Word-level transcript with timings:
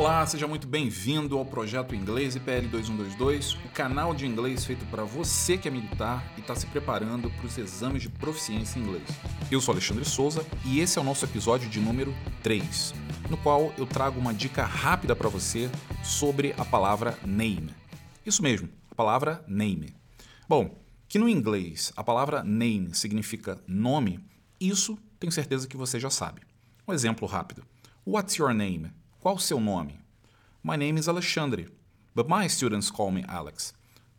Olá, 0.00 0.26
seja 0.26 0.48
muito 0.48 0.66
bem-vindo 0.66 1.36
ao 1.36 1.44
projeto 1.44 1.94
Inglês 1.94 2.34
IPL 2.34 2.68
2122, 2.70 3.52
o 3.52 3.68
canal 3.68 4.14
de 4.14 4.24
inglês 4.24 4.64
feito 4.64 4.82
para 4.86 5.04
você 5.04 5.58
que 5.58 5.68
é 5.68 5.70
militar 5.70 6.24
e 6.38 6.40
está 6.40 6.54
se 6.54 6.64
preparando 6.64 7.30
para 7.30 7.44
os 7.44 7.58
exames 7.58 8.00
de 8.00 8.08
proficiência 8.08 8.78
em 8.78 8.82
inglês. 8.82 9.04
Eu 9.50 9.60
sou 9.60 9.72
Alexandre 9.72 10.06
Souza 10.06 10.42
e 10.64 10.80
esse 10.80 10.98
é 10.98 11.02
o 11.02 11.04
nosso 11.04 11.26
episódio 11.26 11.68
de 11.68 11.78
número 11.78 12.14
3, 12.42 12.94
no 13.28 13.36
qual 13.36 13.74
eu 13.76 13.84
trago 13.84 14.18
uma 14.18 14.32
dica 14.32 14.64
rápida 14.64 15.14
para 15.14 15.28
você 15.28 15.70
sobre 16.02 16.54
a 16.56 16.64
palavra 16.64 17.18
name. 17.22 17.74
Isso 18.24 18.42
mesmo, 18.42 18.70
a 18.90 18.94
palavra 18.94 19.44
name. 19.46 19.94
Bom, 20.48 20.80
que 21.10 21.18
no 21.18 21.28
inglês 21.28 21.92
a 21.94 22.02
palavra 22.02 22.42
name 22.42 22.94
significa 22.94 23.62
nome, 23.68 24.18
isso 24.58 24.98
tenho 25.18 25.30
certeza 25.30 25.68
que 25.68 25.76
você 25.76 26.00
já 26.00 26.08
sabe. 26.08 26.40
Um 26.88 26.94
exemplo 26.94 27.28
rápido. 27.28 27.62
What's 28.06 28.36
your 28.36 28.54
name? 28.54 28.98
Qual 29.20 29.34
o 29.34 29.38
seu 29.38 29.60
nome? 29.60 30.00
My 30.64 30.78
name 30.78 30.98
is 30.98 31.06
Alexandre, 31.06 31.68
but 32.14 32.26
my 32.26 32.48
students 32.48 32.90
call 32.90 33.10
me 33.10 33.22
Alex. 33.28 33.74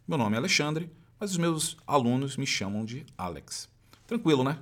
Meu 0.07 0.15
nome 0.15 0.35
é 0.35 0.37
Alexandre, 0.37 0.91
mas 1.19 1.31
os 1.31 1.37
meus 1.37 1.75
alunos 1.87 2.37
me 2.37 2.45
chamam 2.45 2.85
de 2.85 3.03
Alex. 3.17 3.67
Tranquilo, 4.05 4.43
né? 4.43 4.59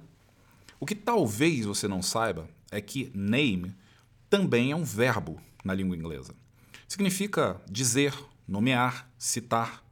O 0.80 0.86
que 0.86 0.96
talvez 0.96 1.66
você 1.66 1.90
não 1.90 2.02
saiba 2.02 2.48
é 2.72 2.80
que 2.80 3.12
name 3.14 3.76
também 4.30 4.72
é 4.72 4.76
um 4.78 4.86
verbo 4.86 5.42
na 5.62 5.74
língua 5.74 5.98
inglesa. 5.98 6.34
Significa 6.88 7.62
dizer, 7.70 8.14
nomear, 8.48 9.10
citar. 9.18 9.84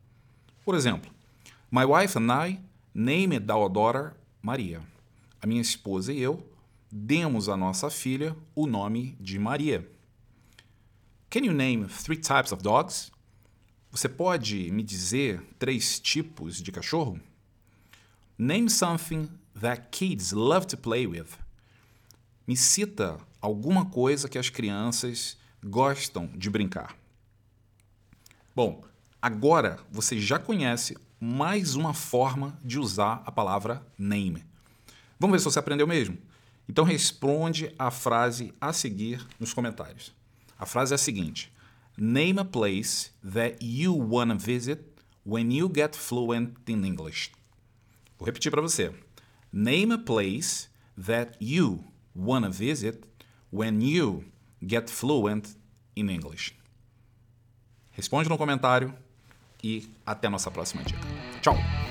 Por 0.63 0.75
exemplo, 0.75 1.11
My 1.69 1.83
wife 1.83 2.17
and 2.17 2.31
I 2.31 2.61
named 2.93 3.51
our 3.51 3.69
daughter 3.69 4.15
Maria. 4.41 4.81
A 5.41 5.45
minha 5.45 5.61
esposa 5.61 6.13
e 6.13 6.21
eu 6.21 6.49
demos 6.89 7.49
à 7.49 7.57
nossa 7.57 7.89
filha 7.89 8.33
o 8.55 8.65
nome 8.65 9.17
de 9.19 9.37
Maria. 9.37 9.96
Can 11.37 11.43
you 11.43 11.53
name 11.53 11.87
three 11.87 12.17
types 12.17 12.51
of 12.51 12.63
dogs? 12.63 13.11
Você 13.91 14.09
pode 14.09 14.71
me 14.71 14.81
dizer 14.81 15.39
três 15.59 15.99
tipos 15.99 16.59
de 16.59 16.71
cachorro? 16.71 17.19
Name 18.35 18.67
something 18.71 19.29
that 19.61 19.89
kids 19.91 20.31
love 20.31 20.65
to 20.65 20.75
play 20.75 21.05
with. 21.05 21.37
Me 22.47 22.57
cita 22.57 23.19
alguma 23.39 23.85
coisa 23.85 24.27
que 24.27 24.39
as 24.39 24.49
crianças 24.49 25.37
gostam 25.63 26.25
de 26.33 26.49
brincar. 26.49 26.97
Bom, 28.55 28.83
agora 29.21 29.77
você 29.91 30.19
já 30.19 30.39
conhece 30.39 30.97
mais 31.19 31.75
uma 31.75 31.93
forma 31.93 32.59
de 32.65 32.79
usar 32.79 33.21
a 33.23 33.31
palavra 33.31 33.85
name. 33.95 34.43
Vamos 35.19 35.35
ver 35.35 35.39
se 35.41 35.45
você 35.45 35.59
aprendeu 35.59 35.85
mesmo? 35.85 36.17
Então 36.67 36.83
responde 36.83 37.71
a 37.77 37.91
frase 37.91 38.55
a 38.59 38.73
seguir 38.73 39.23
nos 39.39 39.53
comentários. 39.53 40.16
A 40.59 40.65
frase 40.65 40.93
é 40.93 40.95
a 40.95 40.97
seguinte: 40.97 41.51
Name 41.97 42.39
a 42.39 42.45
place 42.45 43.11
that 43.23 43.57
you 43.61 43.93
wanna 43.93 44.35
visit 44.35 44.81
when 45.25 45.51
you 45.51 45.69
get 45.73 45.95
fluent 45.95 46.55
in 46.67 46.85
English. 46.85 47.31
Vou 48.17 48.25
repetir 48.25 48.51
para 48.51 48.61
você. 48.61 48.93
Name 49.51 49.93
a 49.93 49.97
place 49.97 50.69
that 50.97 51.37
you 51.39 51.83
wanna 52.15 52.49
visit 52.49 53.03
when 53.51 53.81
you 53.81 54.25
get 54.65 54.89
fluent 54.89 55.55
in 55.95 56.09
English. 56.09 56.55
Responde 57.91 58.29
no 58.29 58.37
comentário 58.37 58.93
e 59.63 59.89
até 60.05 60.29
nossa 60.29 60.51
próxima 60.51 60.83
dica. 60.83 60.99
Tchau! 61.41 61.86